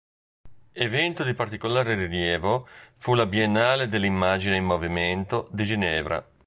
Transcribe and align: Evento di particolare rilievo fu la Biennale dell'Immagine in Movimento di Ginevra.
Evento 0.71 1.23
di 1.23 1.35
particolare 1.35 1.93
rilievo 1.93 2.67
fu 2.95 3.13
la 3.13 3.27
Biennale 3.27 3.87
dell'Immagine 3.87 4.55
in 4.55 4.65
Movimento 4.65 5.47
di 5.51 5.63
Ginevra. 5.63 6.27